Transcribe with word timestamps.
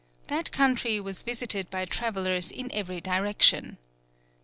That 0.29 0.51
country 0.51 0.99
was 0.99 1.21
visited 1.21 1.69
by 1.69 1.85
travellers 1.85 2.49
in 2.51 2.71
every 2.71 3.01
direction. 3.01 3.77